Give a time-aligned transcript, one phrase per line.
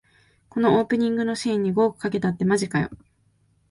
[0.49, 2.89] このオープニングのシーンに五億かけたってマジかよ